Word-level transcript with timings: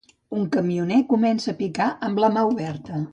Un 0.37 0.47
camioner 0.55 0.97
comença 1.13 1.53
a 1.53 1.57
picar 1.61 1.91
amb 2.09 2.23
la 2.25 2.31
mà 2.39 2.47
oberta. 2.55 3.03